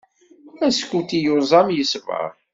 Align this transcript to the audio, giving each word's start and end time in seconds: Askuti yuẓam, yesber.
Askuti 0.67 1.17
yuẓam, 1.25 1.67
yesber. 1.75 2.31